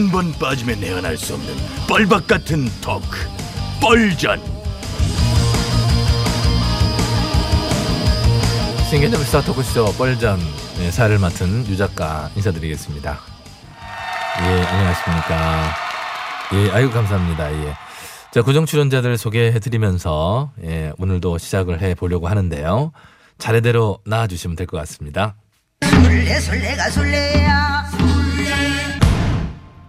[0.00, 1.54] 한 번 빠지면 내안할 수 없는
[1.86, 3.18] 뻘박 같은 토크
[3.82, 4.40] 뻘전
[8.88, 10.40] 신개념 시사 토크쇼 뻘전
[10.78, 13.18] 네, 사를 맡은 유 작가 인사드리겠습니다.
[14.40, 15.74] 예, 안녕하십니까.
[16.54, 17.52] 예, 아이고 감사합니다.
[17.52, 17.74] 예.
[18.32, 22.92] 자, 고정 출연자들 소개해드리면서 예, 오늘도 시작을 해 보려고 하는데요.
[23.36, 25.34] 차례대로 나와주시면 될 것 같습니다.
[25.84, 27.90] 술래 술래가 술래야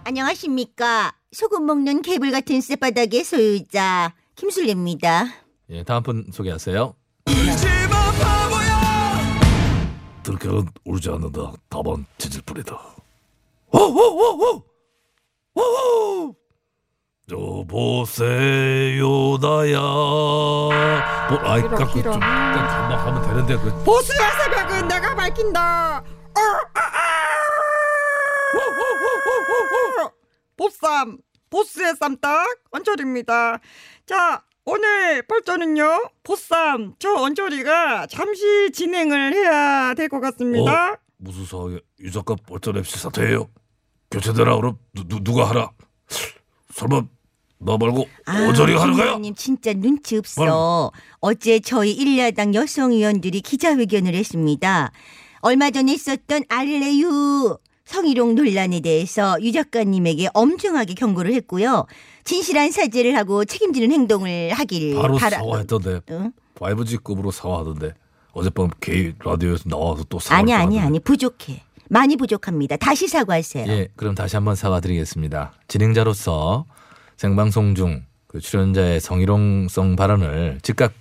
[0.04, 1.12] 안녕하십니까.
[1.32, 5.26] 소금 먹는 개불 같은 쌔바닥의 소유자 김술래입니다.
[5.70, 6.94] 예, 다음 분 소개하세요.
[10.22, 11.52] 들켜는 울지 않는다.
[11.68, 12.78] 다만 짖을 뿐이다.
[17.30, 19.80] 여보세요 나야.
[21.30, 25.98] 뭐, 아이 깎고 좀 금방 하면 되는데 그 보스의 새벽은 내가 밝힌다.
[25.98, 26.71] 어.
[30.56, 31.18] 보쌈,
[31.50, 33.58] 보스의 쌈딱 언저리입니다.
[34.06, 40.92] 자, 오늘 뻘전은요, 보쌈, 저 언저리가 잠시 진행을 해야 될 것 같습니다.
[40.92, 40.96] 어?
[41.18, 43.48] 무슨 상황에 유 작가 벌전 MC 사퇴해요
[44.10, 45.70] 교체되라 그럼 누, 누, 누가 하라
[46.74, 47.02] 설마
[47.58, 49.16] 나 말고 어저리 하는 거야?
[49.18, 50.90] 님 진짜 눈치 없어
[51.20, 54.90] 어제 저희 일야당 여성 의원들이 기자회견을 했습니다
[55.42, 57.56] 얼마 전에 있었던 알레유
[57.96, 61.86] 성희롱 논란에 대해서 유 작가님에게 엄중하게 경고를 했고요.
[62.24, 66.00] 진실한 사죄를 하고 책임지는 행동을 하길 바로 바라- 사과했던데.
[66.10, 66.32] 응?
[66.56, 67.92] 5G급으로 사과하던데.
[68.32, 70.98] 어젯밤 게이 라디오에서 나와서 또 사과 아니 아니 아니.
[71.00, 71.62] 부족해.
[71.90, 72.76] 많이 부족합니다.
[72.76, 73.66] 다시 사과하세요.
[73.68, 75.52] 예, 그럼 다시 한번 사과드리겠습니다.
[75.68, 76.64] 진행자로서
[77.18, 80.94] 생방송 중 그 출연자의 성희롱성 발언을 즉각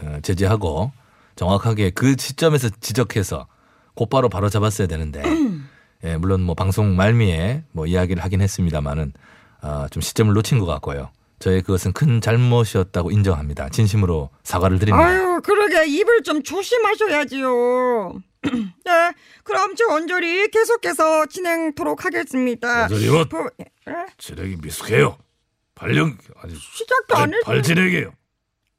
[0.00, 0.92] 어, 제지하고
[1.34, 3.48] 정확하게 그 시점에서 지적해서
[3.94, 5.20] 곧바로 바로 잡았어야 되는데,
[6.04, 9.12] 예, 물론 뭐 방송 말미에 뭐 이야기를 하긴 했습니다만은
[9.60, 11.10] 아, 좀 시점을 놓친 것 같고요.
[11.38, 13.68] 저의 그것은 큰 잘못이었다고 인정합니다.
[13.70, 15.06] 진심으로 사과를 드립니다.
[15.06, 18.12] 아유, 그러게 입을 좀 조심하셔야지요.
[18.84, 19.12] 네,
[19.44, 22.86] 그럼 저 언저리 계속해서 진행토록 하겠습니다.
[22.86, 23.50] 어저리요 보-
[23.88, 23.94] 예?
[24.18, 25.18] 진행이 미숙해요
[25.74, 28.12] 발령 아니 시작도 안 아니, 했 발진행이에요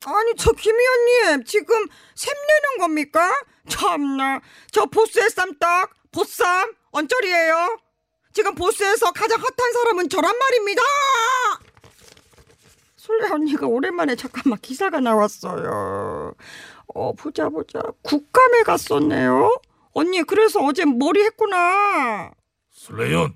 [0.06, 1.76] 아니 저 김 의원님 지금
[2.16, 3.30] 샘내는 겁니까?
[3.68, 4.40] 참나
[4.72, 7.78] 저 보스의 쌈딱 보쌈 언저리예요.
[8.34, 10.81] 지금 보스에서 가장 핫한 사람은 저란 말입니다.
[12.96, 16.34] 솔레 언니가 오랜만에 잠깐만 기사가 나왔어요.
[16.94, 19.59] 어 보자 보자 국감에 갔었네요.
[19.94, 22.31] 언니 그래서 어제 머리 했구나.
[22.72, 23.34] 술래연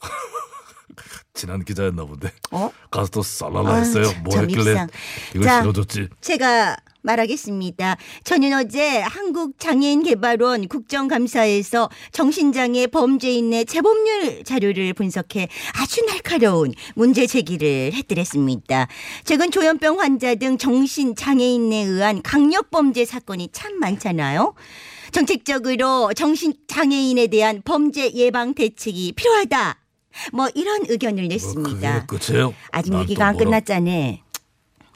[1.34, 2.70] 지난 기자였나 본데 어?
[2.90, 4.86] 가서 또 쌀랄라 했어요 참, 뭐참 했길래.
[5.34, 5.60] 이걸 자.
[5.60, 7.96] 실어줬지 제가 말하겠습니다.
[8.24, 15.48] 저는 어제 한국장애인개발원 국정감사에서 정신장애 범죄인의 재범률 자료를 분석해
[15.80, 18.88] 아주 날카로운 문제 제기를 해드렸습니다.
[19.24, 24.54] 최근 조현병 환자 등 정신장애인에 의한 강력범죄 사건이 참 많잖아요.
[25.12, 29.78] 정책적으로 정신장애인에 대한 범죄 예방 대책이 필요하다.
[30.32, 32.06] 뭐 이런 의견을 뭐 냈습니다.
[32.06, 33.90] 끝이에요 아직 얘기가 안 뭐라- 끝났잖아.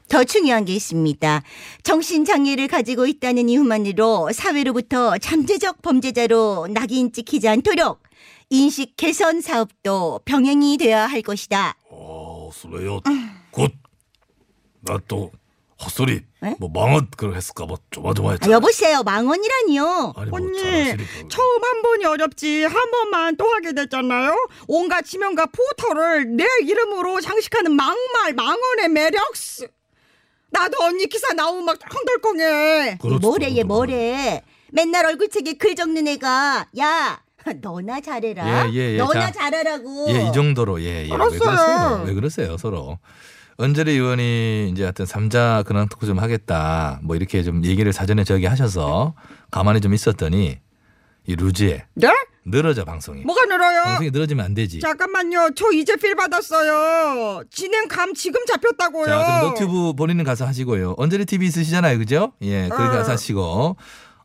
[0.08, 1.42] 더 중요한 게 있습니다.
[1.82, 8.02] 정신장애를 가지고 있다는 이유만으로 사회로부터 잠재적 범죄자로 낙인 찍히지 않도록
[8.50, 11.76] 인식 개선 사업도 병행이 돼야 할 것이다.
[11.90, 13.00] 어, 술래요.
[13.50, 13.72] 곧.
[14.80, 15.32] 나또
[15.82, 16.20] 헛소리.
[16.44, 16.54] 에?
[16.60, 18.52] 뭐 망언 그걸 했을까봐 아, 조마조마했잖아.
[18.52, 20.12] 여보세요, 망언이라니요.
[20.16, 21.28] 아니 뭐 언니 잘하시니까.
[21.28, 24.36] 처음 한 번이 어렵지 한 번만 또 하게 됐잖아요.
[24.68, 29.22] 온갖 지명과 포털을 내 이름으로 장식하는 막말 망언의 매력.
[30.54, 31.78] 나도 언니 기사 나오면 막.
[33.00, 33.18] 그렇죠.
[33.18, 34.42] 뭐래 얘 뭐래.
[34.72, 37.20] 맨날 얼굴책에 글 적는 애가 야
[37.60, 38.68] 너나 잘해라.
[38.70, 38.96] 예, 예, 예.
[38.98, 39.32] 너나 자.
[39.32, 40.06] 잘하라고.
[40.10, 41.08] 예, 이 정도로 예, 예.
[41.08, 41.38] 왜 알았어요.
[41.38, 42.02] 그러세요?
[42.06, 42.98] 왜 그러세요, 서로?
[43.56, 46.98] 언저리 의원이 이제 하여튼 삼자 근황 토크 좀 하겠다.
[47.02, 49.14] 뭐 이렇게 좀 얘기를 사전에 저기 하셔서
[49.50, 50.58] 가만히 좀 있었더니
[51.26, 52.08] 이 루지에 네?
[52.46, 53.22] 늘어져 방송이.
[53.22, 53.82] 뭐가 늘어요?
[53.84, 54.80] 방송이 늘어지면 안 되지.
[54.80, 55.50] 잠깐만요.
[55.56, 57.42] 저 이제 필 받았어요.
[57.50, 59.06] 진행감 지금 잡혔다고요.
[59.06, 60.94] 자, 그럼 너튜브 본인은 가서 하시고요.
[60.98, 62.32] 언저리 TV 있으시잖아요, 그죠?
[62.42, 62.90] 예, 거기 어.
[62.90, 63.76] 가서 하시고.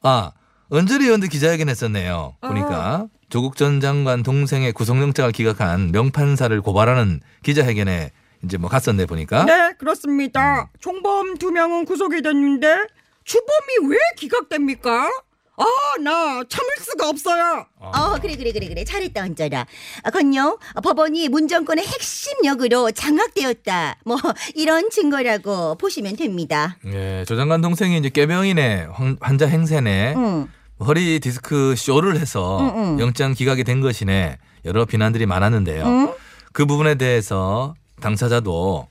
[0.02, 0.32] 아,
[0.70, 2.36] 언저리 의원도 기자회견 했었네요.
[2.42, 8.12] 보니까 조국 전 장관 동생의 구속영장을 기각한 명판사를 고발하는 기자회견에
[8.44, 9.46] 이제 뭐 갔었네 보니까.
[9.46, 10.70] 네, 그렇습니다.
[10.80, 12.76] 총범 두 명은 구속이 됐는데
[13.24, 15.10] 주범이 왜 기각됩니까?
[15.60, 17.66] 아, 나 참을 수가 없어요.
[17.80, 18.84] 어, 그래, 그래, 그래, 그래.
[18.86, 19.66] 잘했다, 언저라.
[20.04, 23.98] 아, 건요, 아, 법원이 문정권의 핵심 역으로 장악되었다.
[24.06, 24.18] 뭐,
[24.56, 26.78] 이런 증거라고 보시면 됩니다.
[26.86, 30.48] 예, 조 장관 동생이 이제 깨병이네, 환- 환자 행세네, 응.
[30.80, 33.00] 허리 디스크 쇼를 해서 응, 응.
[33.00, 34.38] 영장 기각이 된 것이네.
[34.66, 35.84] 여러 비난들이 많았는데요.
[35.86, 36.14] 응?
[36.54, 38.88] 그 부분에 대해서 당사자도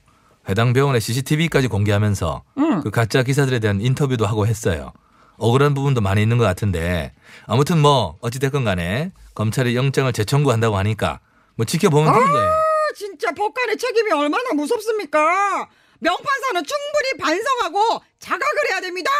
[0.47, 2.81] 해당 병원의 CCTV까지 공개하면서 응.
[2.81, 4.93] 그 가짜 기사들에 대한 인터뷰도 하고 했어요.
[5.39, 7.13] 억울한 부분도 많이 있는 것 같은데
[7.45, 11.19] 아무튼 뭐 어찌됐건 간에 검찰이 영장을 재청구한다고 하니까
[11.55, 12.49] 뭐 지켜보면 되는 거예요.
[12.51, 12.61] 아,
[12.95, 15.67] 진짜 법관의 책임이 얼마나 무섭습니까?
[15.99, 19.11] 명판사는 충분히 반성하고 자각을 해야 됩니다.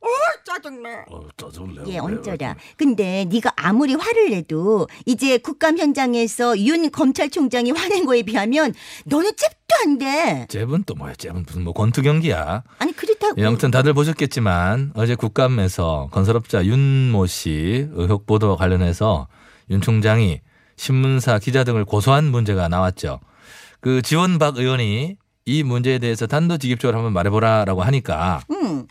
[0.00, 0.06] 어,
[0.44, 1.04] 짜증나.
[1.10, 1.90] 어, 짜증을 내고.
[1.90, 2.56] 예, 언저라.
[2.76, 8.74] 근데 네가 아무리 화를 내도 이제 국감 현장에서 윤 검찰총장이 화낸 거에 비하면
[9.06, 10.46] 너는 잽도 안 돼.
[10.48, 11.14] 잽은 또 뭐야?
[11.14, 12.62] 잽은 무슨 뭐 권투 경기야.
[12.78, 13.34] 아니 그렇다고.
[13.40, 19.26] 예, 아무튼 다들 보셨겠지만 어제 국감에서 건설업자 윤모 씨 의혹 보도와 관련해서
[19.70, 20.40] 윤 총장이
[20.76, 23.18] 신문사 기자 등을 고소한 문제가 나왔죠.
[23.80, 28.86] 그 지원 박 의원이 이 문제에 대해서 단도직입적으로 한번 말해보라라고 하니까 응.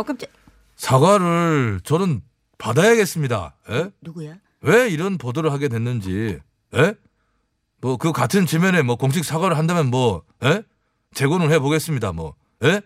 [0.00, 0.30] 어 깜짝.
[0.76, 2.22] 사과를 저는
[2.56, 3.54] 받아야겠습니다.
[3.68, 3.90] 예?
[4.00, 4.36] 누구야?
[4.62, 6.38] 왜 이런 보도를 하게 됐는지,
[6.74, 6.94] 예?
[7.82, 10.62] 뭐, 그 같은 지면에 뭐 공식 사과를 한다면 뭐, 예?
[11.12, 12.80] 재고는 해보겠습니다, 뭐, 예?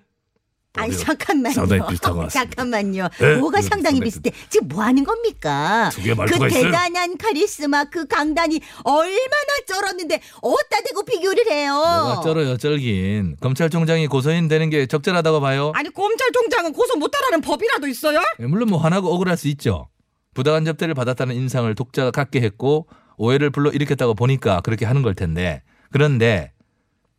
[0.77, 0.97] 아니?
[0.97, 1.55] 잠깐만요.
[1.55, 2.55] 상당히 비슷한 것 같습니다.
[2.57, 3.09] 잠깐만요.
[3.21, 3.37] 네?
[3.37, 4.33] 뭐가 네, 상당히 네, 비슷해.
[4.49, 5.89] 지금 뭐 하는 겁니까?
[5.93, 6.63] 두 개의 그 말투가 있어요.
[6.65, 11.75] 대단한 카리스마 그 강단이 얼마나 쩔었는데 어디다 대고 비교를 해요.
[11.75, 13.37] 뭐가 쩔어요, 쩔긴.
[13.41, 15.73] 검찰총장이 고소인 되는 게 적절하다고 봐요.
[15.77, 18.21] 아니 검찰총장은 고소 못하라는 법이라도 있어요?
[18.41, 19.89] 예, 물론 뭐 화나고 억울할 수 있죠.
[20.35, 25.63] 부당한 접대를 받았다는 인상을 독자가 갖게 했고 오해를 불러 일으켰다고 보니까 그렇게 하는 걸 텐데
[25.93, 26.53] 그런데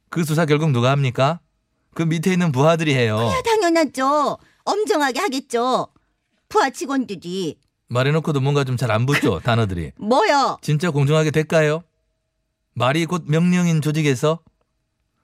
[0.10, 1.40] 그 수사 결국 누가 합니까?
[1.96, 3.18] 그 밑에 있는 부하들이 해요.
[3.18, 4.38] 아, 당연하죠.
[4.66, 5.88] 엄정하게 하겠죠.
[6.50, 7.58] 부하 직원들이
[7.88, 9.94] 말해놓고도 뭔가 좀 잘 안 붙죠 단어들이.
[9.98, 10.58] 뭐요?
[10.62, 11.84] 진짜 공정하게 될까요?
[12.76, 14.40] 말이 곧 명령인 조직에서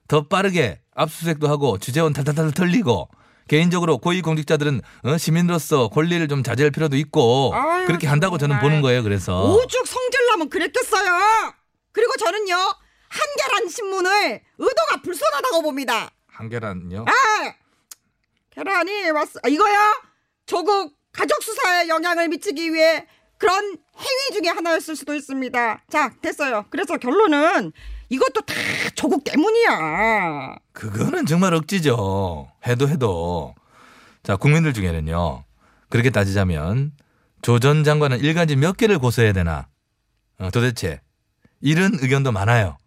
[0.08, 3.10] 더 빠르게 압수수색도 하고 주재원 탈탈탈 털리고
[3.48, 8.60] 개인적으로 고위공직자들은 어, 시민으로서 권리를 좀 자제할 필요도 있고 아유, 그렇게 한다고 저는.
[8.62, 9.04] 보는 거예요.
[9.04, 11.12] 그래서 오죽 성질나면 그랬겠어요.
[11.92, 12.56] 그리고 저는요
[13.10, 16.12] 한계란 신문을 의도가 불손하다고 봅니다.
[16.42, 17.06] 한 계란요.
[17.08, 17.54] 아,
[18.50, 19.40] 계란이 왔어.
[19.44, 19.76] 아, 이거요?
[20.48, 23.06] 조국 가족 수사에 영향을 미치기 위해
[23.38, 25.84] 그런 행위 중에 하나였을 수도 있습니다.
[25.88, 26.66] 자, 됐어요.
[26.72, 27.72] 그래서 결론은
[28.10, 28.54] 이것도 다
[28.96, 30.56] 조국 때문이야.
[30.74, 32.52] 그거는 정말 억지죠.
[32.66, 33.54] 해도 해도
[34.24, 35.44] 자 국민들 중에는요.
[35.90, 36.94] 그렇게 따지자면
[37.44, 39.68] 조 전 장관은 일간지 몇 개를 고소해야 되나?
[40.40, 41.02] 어, 도대체
[41.60, 42.78] 이런 의견도 많아요.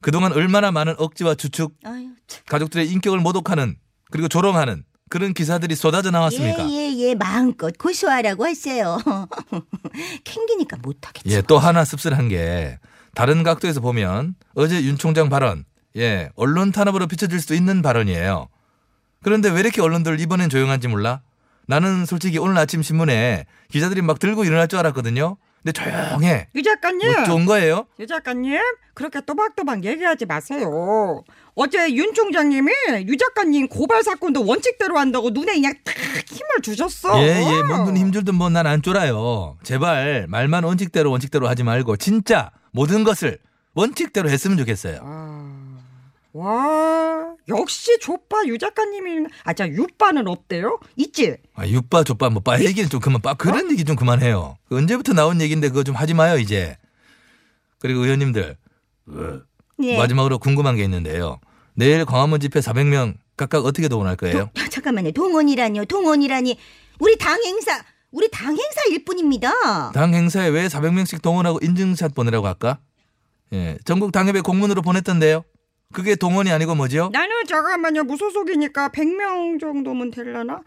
[0.00, 2.16] 그동안 얼마나 많은 억지와 추측, 아유, 참.
[2.46, 3.76] 가족들의 인격을 모독하는
[4.10, 6.68] 그리고 조롱하는 그런 기사들이 쏟아져 나왔습니까?
[6.68, 8.98] 예, 예, 예, 마음껏 고소하라고 하세요.
[10.24, 11.30] 캥기니까 못하겠죠.
[11.30, 12.78] 예, 또 하나 씁쓸한 게
[13.14, 15.64] 다른 각도에서 보면 어제 윤 총장 발언,
[15.96, 18.48] 예, 언론 탄압으로 비춰질 수도 있는 발언이에요.
[19.22, 21.22] 그런데 왜 이렇게 언론들 이번엔 조용한지 몰라?
[21.66, 25.36] 나는 솔직히 오늘 아침 신문에 기자들이 막 들고 일어날 줄 알았거든요.
[25.62, 26.48] 근데 조용해.
[26.54, 27.12] 유 작가님.
[27.12, 27.86] 뭐 좋은 거예요?
[27.98, 28.58] 유 작가님,
[28.94, 31.24] 그렇게 또박또박 얘기하지 마세요.
[31.60, 32.70] 어제 윤 총장님이
[33.08, 35.92] 유 작가님 고발 사건도 원칙대로 한다고 눈에 그냥 딱
[36.28, 37.20] 힘을 주셨어.
[37.20, 39.58] 예, 예, 뭔눈 힘줄든 뭐 난 안 쫄아요.
[39.64, 43.38] 제발 말만 원칙대로 원칙대로 하지 말고 진짜 모든 것을
[43.74, 45.00] 원칙대로 했으면 좋겠어요.
[45.02, 45.78] 아,
[46.32, 50.78] 와, 역시 족바 유 작가님이, 아, 자, 유빠는 없대요?
[50.94, 51.38] 있지?
[51.56, 54.58] 아, 육바 족바 뭐빠 얘기는 좀 그만 빠 그런 얘기 좀 그만해요.
[54.68, 56.76] 그 언제부터 나온 얘기인데 그거 좀 하지 마요 이제.
[57.80, 58.56] 그리고 의원님들
[59.06, 59.38] 왜?
[59.82, 59.96] 예.
[59.96, 61.40] 마지막으로 궁금한 게 있는데요.
[61.78, 64.50] 내일 광화문 집회 400명 각각 어떻게 동원할 거예요?
[64.52, 65.12] 도- 잠깐만요.
[65.12, 65.84] 동원이라니요.
[65.84, 66.58] 동원이라니.
[66.98, 67.80] 우리 당 행사,
[68.10, 69.92] 우리 당 행사일 뿐입니다.
[69.92, 72.78] 당 행사에 왜 400명씩 동원하고 인증샷 보내라고 할까?
[73.52, 75.44] 예, 전국 당협에 공문으로 보냈던데요.
[75.92, 77.10] 그게 동원이 아니고 뭐죠?
[77.12, 80.60] 나는 잠깐만요, 무소속이니까 100명 정도면 되려나?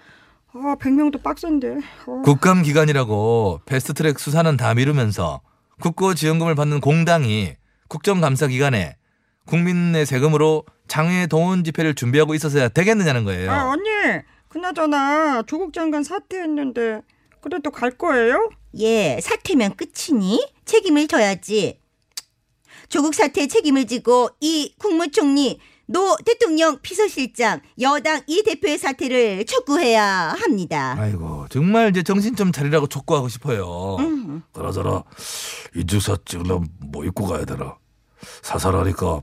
[0.54, 1.76] 아 100명도 빡센데.
[2.08, 2.22] 어.
[2.24, 5.42] 국감 기간이라고 패스트트랙 수사는 다 미루면서
[5.82, 7.56] 국고지원금을 받는 공당이
[7.90, 8.96] 국정감사 기간에
[9.46, 13.52] 국민의 세금으로 장외 동원 집회를 준비하고 있어서야 되겠느냐는 거예요.
[13.52, 13.90] 아 언니
[14.50, 17.02] 그나저나 조국 장관 사퇴했는데
[17.42, 18.50] 그래도 갈 거예요?
[18.80, 20.46] 예, 사퇴면 끝이니?
[20.66, 21.80] 책임을 져야지.
[22.90, 30.96] 조국 사태 책임을 지고 이 국무총리, 노 대통령 비서실장, 여당 이 대표의 사퇴를 촉구해야 합니다.
[31.00, 33.96] 아이고 정말 이제 정신 좀 차리라고 촉구하고 싶어요.
[34.00, 34.44] 음.
[34.54, 35.04] 그나저나
[35.76, 37.78] 인증샷 찍으려면 뭐 입고 가야 되나?
[38.42, 39.22] 쌀쌀하니까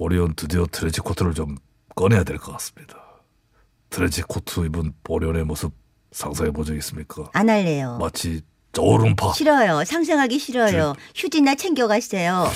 [0.00, 1.56] 보리온 드디어 트렌치 코트를 좀
[1.94, 2.96] 꺼내야 될 것 같습니다.
[3.90, 5.74] 트렌치 코트 입은 보리온의 모습
[6.10, 7.28] 상상해 본 적 있습니까?
[7.34, 7.98] 안 할래요.
[8.00, 8.40] 마치
[8.72, 9.84] 저오름파 싫어요.
[9.84, 10.94] 상상하기 싫어요.
[11.14, 12.46] 휴지나 챙겨가세요.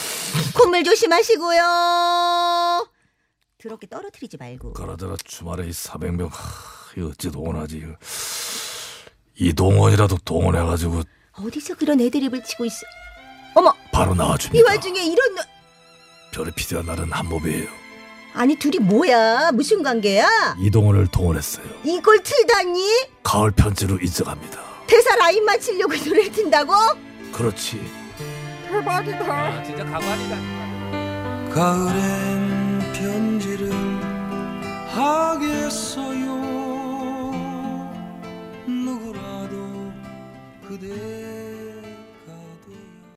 [0.56, 1.60] 콧물 조심하시고요.
[3.62, 4.72] 더럽게 떨어뜨리지 말고.
[4.72, 7.84] 그나저나 주말에 이 400명 하, 어찌 동원하지.
[9.36, 12.86] 이 동원이라도 동원해가지고 어디서 그런 애드립을 치고 있어?
[13.54, 14.70] 어머, 바로 이 나와줍니다.
[14.70, 15.36] 와중에 이런
[16.34, 17.68] 저르피드와 나는 한 몸이에요.
[18.34, 19.52] 아니 둘이 뭐야?
[19.52, 20.56] 무슨 관계야?
[20.58, 21.64] 이동원을 동원했어요.
[21.84, 22.84] 이걸 틀다니?
[23.22, 24.60] 가을 편지로 인정합니다.
[24.88, 26.72] 대사 라인 맞히려고 노래를 튼다고?
[27.32, 27.80] 그렇지.
[28.68, 29.28] 대박이다.
[29.28, 31.54] 야, 진짜 가관이다.
[31.54, 33.70] 가을엔 편지를
[34.88, 36.34] 하겠어요.
[38.66, 39.92] 누구라도
[40.66, 41.23] 그대.